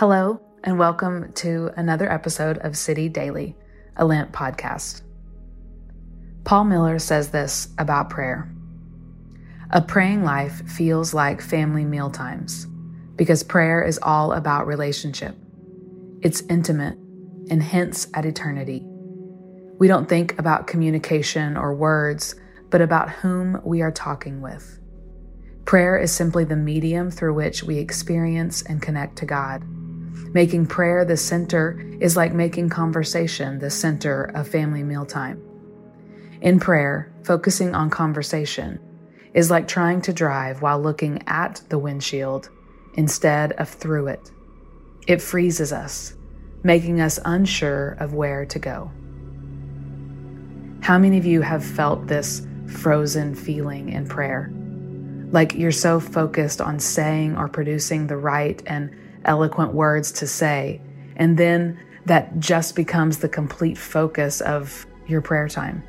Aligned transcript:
Hello, 0.00 0.40
and 0.64 0.78
welcome 0.78 1.30
to 1.34 1.70
another 1.76 2.10
episode 2.10 2.56
of 2.60 2.74
City 2.74 3.10
Daily, 3.10 3.54
a 3.96 4.06
Lent 4.06 4.32
podcast. 4.32 5.02
Paul 6.42 6.64
Miller 6.64 6.98
says 6.98 7.28
this 7.28 7.68
about 7.76 8.08
prayer 8.08 8.50
A 9.68 9.82
praying 9.82 10.24
life 10.24 10.66
feels 10.66 11.12
like 11.12 11.42
family 11.42 11.84
meal 11.84 12.08
times 12.08 12.66
because 13.16 13.42
prayer 13.42 13.82
is 13.82 13.98
all 14.02 14.32
about 14.32 14.66
relationship. 14.66 15.36
It's 16.22 16.40
intimate 16.48 16.96
and 17.50 17.62
hints 17.62 18.08
at 18.14 18.24
eternity. 18.24 18.82
We 19.78 19.86
don't 19.86 20.08
think 20.08 20.38
about 20.38 20.66
communication 20.66 21.58
or 21.58 21.74
words, 21.74 22.36
but 22.70 22.80
about 22.80 23.10
whom 23.10 23.60
we 23.66 23.82
are 23.82 23.92
talking 23.92 24.40
with. 24.40 24.78
Prayer 25.66 25.98
is 25.98 26.10
simply 26.10 26.44
the 26.44 26.56
medium 26.56 27.10
through 27.10 27.34
which 27.34 27.62
we 27.62 27.76
experience 27.76 28.62
and 28.62 28.80
connect 28.80 29.16
to 29.16 29.26
God. 29.26 29.62
Making 30.32 30.66
prayer 30.66 31.04
the 31.04 31.16
center 31.16 31.80
is 32.00 32.16
like 32.16 32.32
making 32.32 32.68
conversation 32.68 33.58
the 33.58 33.70
center 33.70 34.24
of 34.34 34.48
family 34.48 34.82
mealtime. 34.82 35.42
In 36.40 36.60
prayer, 36.60 37.12
focusing 37.24 37.74
on 37.74 37.90
conversation 37.90 38.80
is 39.34 39.50
like 39.50 39.68
trying 39.68 40.00
to 40.02 40.12
drive 40.12 40.62
while 40.62 40.80
looking 40.80 41.22
at 41.26 41.62
the 41.68 41.78
windshield 41.78 42.48
instead 42.94 43.52
of 43.52 43.68
through 43.68 44.08
it. 44.08 44.30
It 45.06 45.20
freezes 45.20 45.72
us, 45.72 46.14
making 46.62 47.00
us 47.00 47.18
unsure 47.24 47.96
of 48.00 48.14
where 48.14 48.44
to 48.46 48.58
go. 48.58 48.90
How 50.80 50.98
many 50.98 51.18
of 51.18 51.26
you 51.26 51.42
have 51.42 51.64
felt 51.64 52.06
this 52.06 52.46
frozen 52.66 53.34
feeling 53.34 53.90
in 53.90 54.08
prayer? 54.08 54.50
Like 55.30 55.54
you're 55.54 55.72
so 55.72 56.00
focused 56.00 56.60
on 56.60 56.80
saying 56.80 57.36
or 57.36 57.48
producing 57.48 58.06
the 58.06 58.16
right 58.16 58.62
and 58.66 58.90
eloquent 59.24 59.74
words 59.74 60.12
to 60.12 60.26
say, 60.26 60.80
and 61.16 61.36
then 61.38 61.78
that 62.06 62.38
just 62.38 62.74
becomes 62.74 63.18
the 63.18 63.28
complete 63.28 63.76
focus 63.76 64.40
of 64.40 64.86
your 65.06 65.20
prayer 65.20 65.48
time. 65.48 65.82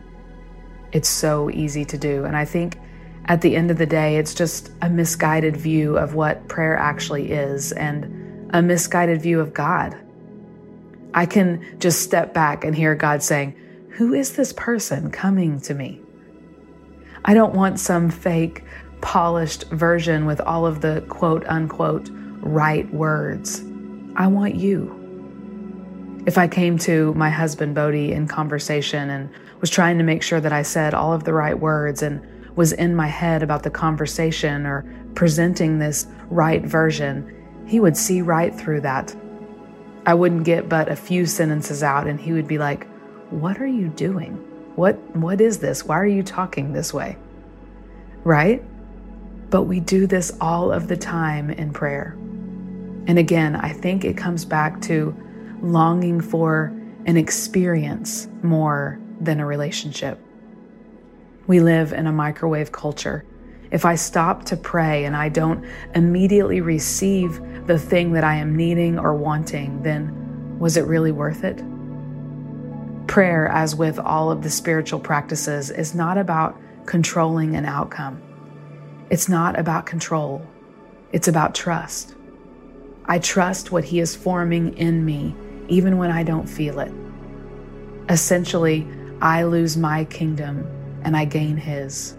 It's 0.91 1.09
so 1.09 1.49
easy 1.49 1.85
to 1.85 1.97
do. 1.97 2.25
And 2.25 2.35
I 2.35 2.45
think 2.45 2.77
at 3.25 3.41
the 3.41 3.55
end 3.55 3.71
of 3.71 3.77
the 3.77 3.85
day, 3.85 4.17
it's 4.17 4.33
just 4.33 4.71
a 4.81 4.89
misguided 4.89 5.55
view 5.55 5.97
of 5.97 6.15
what 6.15 6.47
prayer 6.47 6.75
actually 6.75 7.31
is 7.31 7.71
and 7.71 8.49
a 8.53 8.61
misguided 8.61 9.21
view 9.21 9.39
of 9.39 9.53
God. 9.53 9.95
I 11.13 11.25
can 11.25 11.79
just 11.79 12.01
step 12.01 12.33
back 12.33 12.63
and 12.63 12.75
hear 12.75 12.95
God 12.95 13.21
saying, 13.23 13.55
Who 13.91 14.13
is 14.13 14.33
this 14.33 14.53
person 14.53 15.11
coming 15.11 15.59
to 15.61 15.73
me? 15.73 16.01
I 17.23 17.33
don't 17.33 17.53
want 17.53 17.79
some 17.79 18.09
fake, 18.09 18.63
polished 19.01 19.65
version 19.69 20.25
with 20.25 20.41
all 20.41 20.65
of 20.65 20.81
the 20.81 21.03
quote 21.07 21.45
unquote 21.47 22.09
right 22.41 22.91
words. 22.93 23.63
I 24.15 24.27
want 24.27 24.55
you. 24.55 24.97
If 26.25 26.37
I 26.37 26.47
came 26.47 26.77
to 26.79 27.13
my 27.13 27.29
husband 27.29 27.73
Bodie 27.73 28.11
in 28.11 28.27
conversation 28.27 29.09
and 29.09 29.29
was 29.59 29.69
trying 29.69 29.97
to 29.97 30.03
make 30.03 30.23
sure 30.23 30.41
that 30.41 30.51
I 30.51 30.61
said 30.61 30.93
all 30.93 31.13
of 31.13 31.23
the 31.23 31.33
right 31.33 31.57
words 31.57 32.01
and 32.01 32.21
was 32.55 32.73
in 32.73 32.95
my 32.95 33.07
head 33.07 33.43
about 33.43 33.63
the 33.63 33.69
conversation 33.69 34.65
or 34.65 34.85
presenting 35.15 35.79
this 35.79 36.07
right 36.29 36.63
version, 36.63 37.33
he 37.65 37.79
would 37.79 37.95
see 37.95 38.21
right 38.21 38.53
through 38.53 38.81
that. 38.81 39.15
I 40.05 40.13
wouldn't 40.13 40.43
get 40.43 40.67
but 40.67 40.89
a 40.89 40.95
few 40.95 41.25
sentences 41.25 41.83
out 41.83 42.07
and 42.07 42.19
he 42.19 42.33
would 42.33 42.47
be 42.47 42.57
like, 42.57 42.87
"What 43.29 43.61
are 43.61 43.67
you 43.67 43.87
doing? 43.89 44.33
What 44.75 44.95
what 45.15 45.39
is 45.39 45.59
this? 45.59 45.85
Why 45.85 45.99
are 45.99 46.05
you 46.05 46.23
talking 46.23 46.73
this 46.73 46.93
way?" 46.93 47.17
Right? 48.23 48.63
But 49.49 49.63
we 49.63 49.79
do 49.79 50.07
this 50.07 50.31
all 50.41 50.71
of 50.71 50.87
the 50.87 50.97
time 50.97 51.49
in 51.49 51.71
prayer. 51.71 52.15
And 53.07 53.17
again, 53.17 53.55
I 53.55 53.73
think 53.73 54.05
it 54.05 54.17
comes 54.17 54.45
back 54.45 54.81
to 54.83 55.15
longing 55.61 56.21
for 56.21 56.73
an 57.05 57.17
experience 57.17 58.27
more 58.43 58.99
than 59.19 59.39
a 59.39 59.45
relationship. 59.45 60.19
We 61.47 61.59
live 61.59 61.93
in 61.93 62.07
a 62.07 62.11
microwave 62.11 62.71
culture. 62.71 63.25
If 63.71 63.85
I 63.85 63.95
stop 63.95 64.45
to 64.45 64.57
pray 64.57 65.05
and 65.05 65.15
I 65.15 65.29
don't 65.29 65.65
immediately 65.95 66.61
receive 66.61 67.41
the 67.67 67.79
thing 67.79 68.13
that 68.13 68.23
I 68.23 68.35
am 68.35 68.55
needing 68.55 68.99
or 68.99 69.15
wanting, 69.15 69.81
then 69.81 70.59
was 70.59 70.77
it 70.77 70.85
really 70.85 71.11
worth 71.11 71.43
it? 71.43 71.61
Prayer, 73.07 73.47
as 73.47 73.75
with 73.75 73.97
all 73.99 74.31
of 74.31 74.43
the 74.43 74.49
spiritual 74.49 74.99
practices, 74.99 75.71
is 75.71 75.95
not 75.95 76.17
about 76.17 76.59
controlling 76.85 77.55
an 77.55 77.65
outcome. 77.65 78.21
It's 79.09 79.27
not 79.27 79.59
about 79.59 79.85
control. 79.85 80.45
It's 81.11 81.27
about 81.27 81.55
trust. 81.55 82.15
I 83.05 83.19
trust 83.19 83.71
what 83.71 83.83
He 83.83 83.99
is 83.99 84.15
forming 84.15 84.77
in 84.77 85.05
me, 85.05 85.35
even 85.67 85.97
when 85.97 86.11
I 86.11 86.23
don't 86.23 86.47
feel 86.47 86.79
it. 86.79 86.91
Essentially, 88.09 88.87
I 89.21 89.43
lose 89.43 89.77
my 89.77 90.05
kingdom 90.05 90.67
and 91.03 91.15
I 91.15 91.25
gain 91.25 91.57
His. 91.57 92.15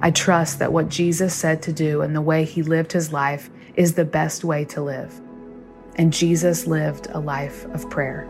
I 0.00 0.10
trust 0.10 0.58
that 0.58 0.72
what 0.72 0.88
Jesus 0.88 1.34
said 1.34 1.62
to 1.62 1.72
do 1.72 2.02
and 2.02 2.14
the 2.14 2.20
way 2.20 2.44
He 2.44 2.62
lived 2.62 2.92
His 2.92 3.12
life 3.12 3.50
is 3.76 3.94
the 3.94 4.04
best 4.04 4.44
way 4.44 4.64
to 4.66 4.82
live. 4.82 5.20
And 5.96 6.12
Jesus 6.12 6.66
lived 6.66 7.08
a 7.10 7.20
life 7.20 7.64
of 7.66 7.88
prayer. 7.90 8.28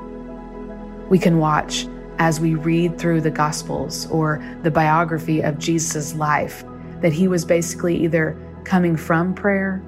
We 1.08 1.18
can 1.18 1.38
watch 1.38 1.86
as 2.18 2.40
we 2.40 2.54
read 2.54 2.98
through 2.98 3.20
the 3.20 3.30
Gospels 3.30 4.06
or 4.10 4.42
the 4.62 4.70
biography 4.70 5.40
of 5.40 5.58
Jesus' 5.58 6.14
life 6.14 6.64
that 7.00 7.12
he 7.12 7.28
was 7.28 7.44
basically 7.44 7.96
either 8.04 8.36
coming 8.64 8.96
from 8.96 9.34
prayer 9.34 9.82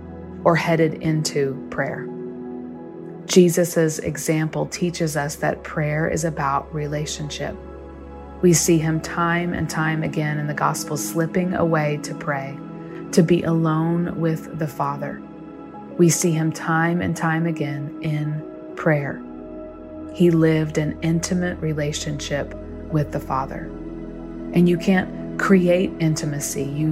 or 0.44 0.54
headed 0.56 0.94
into 0.94 1.66
prayer. 1.70 2.08
Jesus' 3.26 3.98
example 3.98 4.66
teaches 4.66 5.16
us 5.16 5.36
that 5.36 5.62
prayer 5.62 6.08
is 6.08 6.24
about 6.24 6.72
relationship. 6.74 7.56
We 8.42 8.52
see 8.52 8.76
him 8.76 9.00
time 9.00 9.54
and 9.54 9.68
time 9.68 10.02
again 10.02 10.38
in 10.38 10.46
the 10.46 10.54
gospel 10.54 10.96
slipping 10.96 11.54
away 11.54 11.98
to 12.02 12.14
pray, 12.14 12.58
to 13.12 13.22
be 13.22 13.42
alone 13.42 14.20
with 14.20 14.58
the 14.58 14.68
Father. 14.68 15.22
We 15.96 16.10
see 16.10 16.32
him 16.32 16.52
time 16.52 17.00
and 17.00 17.16
time 17.16 17.46
again 17.46 17.98
in 18.02 18.74
prayer. 18.76 19.22
He 20.12 20.30
lived 20.30 20.76
an 20.76 20.98
intimate 21.00 21.58
relationship 21.60 22.54
with 22.92 23.12
the 23.12 23.20
Father. 23.20 23.70
And 24.52 24.68
you 24.68 24.76
can't 24.76 25.38
create 25.40 25.90
intimacy, 25.98 26.64
you 26.64 26.88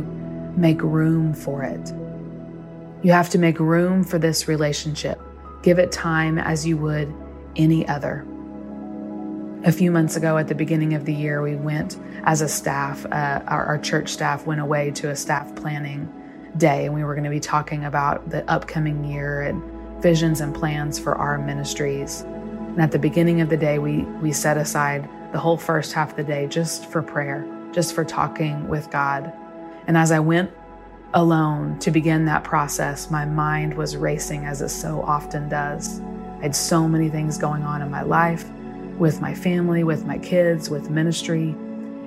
make 0.56 0.82
room 0.82 1.34
for 1.34 1.62
it. 1.62 1.92
You 3.02 3.10
have 3.10 3.30
to 3.30 3.38
make 3.38 3.58
room 3.58 4.04
for 4.04 4.18
this 4.18 4.46
relationship. 4.46 5.20
Give 5.62 5.80
it 5.80 5.90
time 5.90 6.38
as 6.38 6.64
you 6.64 6.76
would 6.76 7.12
any 7.56 7.86
other. 7.88 8.24
A 9.64 9.72
few 9.72 9.90
months 9.90 10.16
ago, 10.16 10.38
at 10.38 10.46
the 10.46 10.54
beginning 10.54 10.94
of 10.94 11.04
the 11.04 11.12
year, 11.12 11.42
we 11.42 11.56
went 11.56 11.98
as 12.24 12.42
a 12.42 12.48
staff, 12.48 13.04
uh, 13.06 13.42
our, 13.46 13.64
our 13.66 13.78
church 13.78 14.08
staff 14.08 14.46
went 14.46 14.60
away 14.60 14.92
to 14.92 15.10
a 15.10 15.16
staff 15.16 15.54
planning 15.56 16.12
day, 16.56 16.86
and 16.86 16.94
we 16.94 17.02
were 17.02 17.14
going 17.14 17.24
to 17.24 17.30
be 17.30 17.41
talking 17.41 17.84
about 17.84 18.28
the 18.30 18.48
upcoming 18.50 19.04
year 19.04 19.42
and 19.42 19.62
visions 20.00 20.41
and 20.41 20.54
plans 20.54 20.98
for 20.98 21.16
our 21.16 21.38
ministries. 21.38 22.20
And 22.20 22.80
at 22.80 22.92
the 22.92 22.98
beginning 22.98 23.41
of 23.41 23.48
the 23.48 23.56
day, 23.56 23.78
we, 23.78 24.02
we 24.20 24.32
set 24.32 24.56
aside 24.56 25.08
the 25.32 25.38
whole 25.38 25.56
first 25.56 25.92
half 25.92 26.10
of 26.10 26.16
the 26.16 26.24
day 26.24 26.46
just 26.46 26.86
for 26.86 27.02
prayer, 27.02 27.44
just 27.72 27.94
for 27.94 28.04
talking 28.04 28.68
with 28.68 28.91
God. 28.91 29.32
And 29.86 29.96
as 29.96 30.12
I 30.12 30.20
went 30.20 30.52
alone 31.14 31.78
to 31.80 31.90
begin 31.90 32.24
that 32.24 32.44
process, 32.44 33.10
my 33.10 33.24
mind 33.24 33.74
was 33.74 33.96
racing 33.96 34.44
as 34.44 34.62
it 34.62 34.70
so 34.70 35.02
often 35.02 35.48
does. 35.48 36.00
I 36.38 36.42
had 36.42 36.56
so 36.56 36.88
many 36.88 37.08
things 37.08 37.38
going 37.38 37.62
on 37.62 37.82
in 37.82 37.90
my 37.90 38.02
life 38.02 38.48
with 38.98 39.20
my 39.20 39.34
family, 39.34 39.84
with 39.84 40.06
my 40.06 40.18
kids, 40.18 40.70
with 40.70 40.90
ministry. 40.90 41.54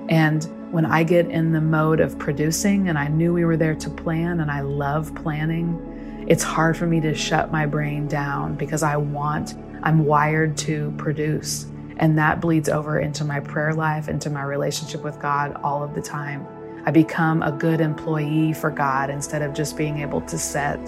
And 0.08 0.44
when 0.72 0.84
I 0.84 1.04
get 1.04 1.28
in 1.30 1.52
the 1.52 1.60
mode 1.60 2.00
of 2.00 2.18
producing, 2.18 2.88
and 2.88 2.98
I 2.98 3.08
knew 3.08 3.32
we 3.32 3.44
were 3.44 3.56
there 3.56 3.74
to 3.76 3.90
plan, 3.90 4.40
and 4.40 4.50
I 4.50 4.60
love 4.60 5.14
planning, 5.14 6.24
it's 6.28 6.42
hard 6.42 6.76
for 6.76 6.86
me 6.86 7.00
to 7.00 7.14
shut 7.14 7.52
my 7.52 7.66
brain 7.66 8.08
down 8.08 8.56
because 8.56 8.82
I 8.82 8.96
want, 8.96 9.54
I'm 9.82 10.04
wired 10.04 10.56
to 10.58 10.92
produce. 10.98 11.66
And 11.98 12.18
that 12.18 12.40
bleeds 12.40 12.68
over 12.68 12.98
into 12.98 13.24
my 13.24 13.40
prayer 13.40 13.72
life, 13.72 14.08
into 14.08 14.28
my 14.28 14.42
relationship 14.42 15.02
with 15.02 15.20
God 15.20 15.56
all 15.62 15.82
of 15.82 15.94
the 15.94 16.02
time. 16.02 16.46
I 16.86 16.92
become 16.92 17.42
a 17.42 17.50
good 17.50 17.80
employee 17.80 18.52
for 18.52 18.70
God 18.70 19.10
instead 19.10 19.42
of 19.42 19.52
just 19.52 19.76
being 19.76 19.98
able 19.98 20.20
to 20.22 20.38
set 20.38 20.78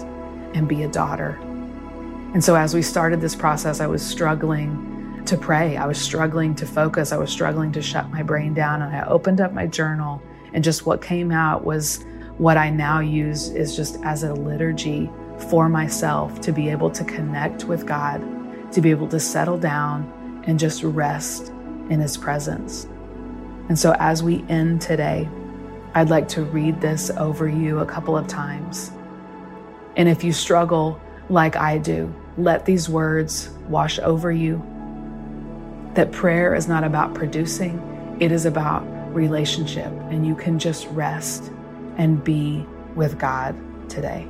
and 0.53 0.67
be 0.67 0.83
a 0.83 0.87
daughter. 0.87 1.37
And 2.33 2.41
so, 2.41 2.55
as 2.55 2.73
we 2.73 2.81
started 2.81 3.19
this 3.19 3.35
process, 3.35 3.81
I 3.81 3.87
was 3.87 4.05
struggling 4.05 5.23
to 5.25 5.37
pray. 5.37 5.75
I 5.75 5.85
was 5.85 5.99
struggling 5.99 6.55
to 6.55 6.65
focus. 6.65 7.11
I 7.11 7.17
was 7.17 7.29
struggling 7.29 7.73
to 7.73 7.81
shut 7.81 8.09
my 8.11 8.23
brain 8.23 8.53
down. 8.53 8.81
And 8.81 8.95
I 8.95 9.05
opened 9.07 9.41
up 9.41 9.51
my 9.51 9.67
journal, 9.67 10.21
and 10.53 10.63
just 10.63 10.85
what 10.85 11.01
came 11.01 11.33
out 11.33 11.65
was 11.65 12.05
what 12.37 12.55
I 12.55 12.69
now 12.69 13.01
use 13.01 13.49
is 13.49 13.75
just 13.75 13.97
as 14.03 14.23
a 14.23 14.33
liturgy 14.33 15.09
for 15.49 15.67
myself 15.67 16.39
to 16.41 16.53
be 16.53 16.69
able 16.69 16.91
to 16.91 17.03
connect 17.03 17.65
with 17.65 17.85
God, 17.85 18.21
to 18.71 18.79
be 18.79 18.89
able 18.89 19.09
to 19.09 19.19
settle 19.19 19.57
down 19.57 20.43
and 20.47 20.57
just 20.57 20.81
rest 20.81 21.49
in 21.89 21.99
His 21.99 22.15
presence. 22.15 22.85
And 23.67 23.77
so, 23.77 23.95
as 23.99 24.23
we 24.23 24.45
end 24.47 24.81
today, 24.81 25.27
I'd 25.93 26.09
like 26.09 26.27
to 26.29 26.43
read 26.43 26.81
this 26.81 27.09
over 27.11 27.47
you 27.47 27.79
a 27.79 27.85
couple 27.85 28.17
of 28.17 28.27
times. 28.27 28.91
And 29.95 30.07
if 30.07 30.23
you 30.23 30.31
struggle 30.31 31.01
like 31.29 31.55
I 31.55 31.77
do 31.77 32.13
let 32.39 32.65
these 32.65 32.87
words 32.87 33.49
wash 33.67 33.99
over 33.99 34.31
you. 34.31 34.63
That 35.95 36.11
prayer 36.11 36.55
is 36.55 36.67
not 36.67 36.83
about 36.83 37.13
producing, 37.13 38.17
it 38.19 38.31
is 38.31 38.45
about 38.45 38.81
relationship, 39.13 39.91
and 40.09 40.25
you 40.25 40.35
can 40.35 40.57
just 40.57 40.87
rest 40.87 41.51
and 41.97 42.23
be 42.23 42.65
with 42.95 43.19
God 43.19 43.55
today. 43.89 44.27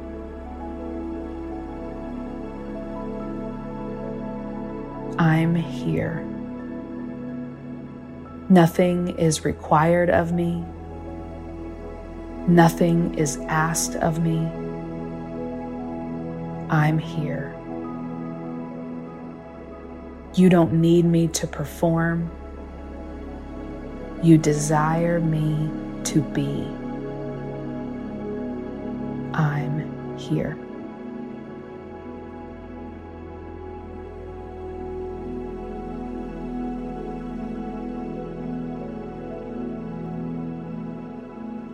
I'm 5.19 5.53
here. 5.53 6.25
Nothing 8.50 9.09
is 9.19 9.45
required 9.45 10.09
of 10.09 10.31
me. 10.31 10.65
Nothing 12.50 13.13
is 13.13 13.38
asked 13.48 13.96
of 13.98 14.24
me. 14.24 14.40
I'm 16.72 16.98
here. 16.98 17.56
You 20.34 20.50
don't 20.50 20.74
need 20.74 21.06
me 21.06 21.28
to 21.28 21.46
perform. 21.46 22.31
You 24.24 24.40
desire 24.40 25.19
me 25.19 25.69
to 26.06 26.22
be. 26.22 26.68
I'm 29.38 30.18
here. 30.18 30.57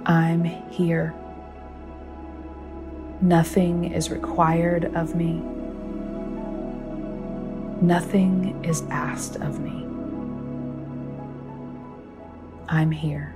I'm 0.05 0.43
here. 0.43 1.13
Nothing 3.21 3.91
is 3.91 4.11
required 4.11 4.93
of 4.95 5.15
me. 5.15 5.41
Nothing 7.81 8.63
is 8.63 8.83
asked 8.89 9.37
of 9.37 9.59
me. 9.59 9.83
I'm 12.67 12.91
here. 12.91 13.35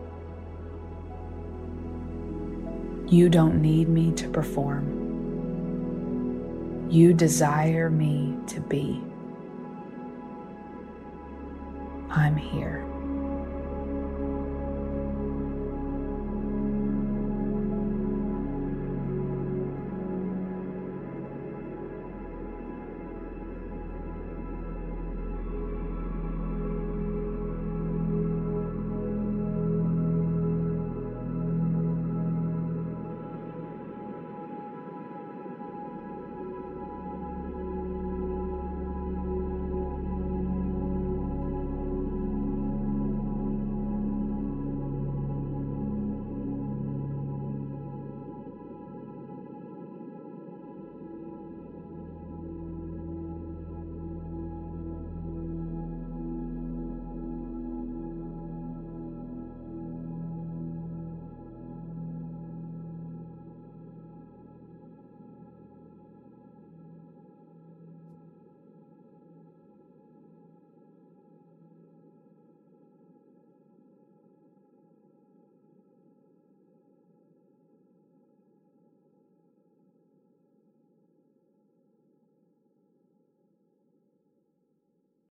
You 3.08 3.30
don't 3.30 3.62
need 3.62 3.90
me 3.90 4.12
to 4.14 4.30
perform. 4.30 4.98
You 6.92 7.14
desire 7.14 7.90
me 7.90 8.38
to 8.48 8.60
be. 8.62 9.02
I'm 12.12 12.36
here. 12.36 12.89